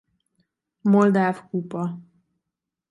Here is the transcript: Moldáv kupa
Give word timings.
Moldáv 0.83 1.37
kupa 1.49 1.83